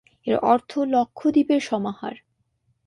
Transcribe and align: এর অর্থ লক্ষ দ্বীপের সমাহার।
এর 0.27 0.35
অর্থ 0.43 0.71
লক্ষ 0.87 1.19
দ্বীপের 1.27 1.61
সমাহার। 1.61 2.15